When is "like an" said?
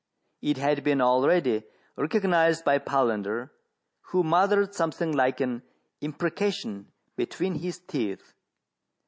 5.11-5.61